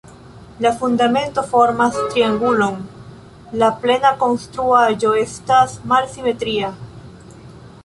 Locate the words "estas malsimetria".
5.27-6.75